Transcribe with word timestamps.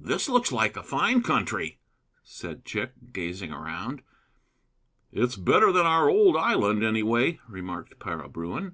"This 0.00 0.28
looks 0.28 0.50
like 0.50 0.76
a 0.76 0.82
fine 0.82 1.22
country," 1.22 1.78
said 2.24 2.64
Chick, 2.64 2.90
gazing 3.12 3.52
around. 3.52 4.02
"It's 5.12 5.36
better 5.36 5.70
than 5.70 5.86
our 5.86 6.10
old 6.10 6.34
island, 6.36 6.82
anyway," 6.82 7.38
remarked 7.48 8.00
Para 8.00 8.28
Bruin. 8.28 8.72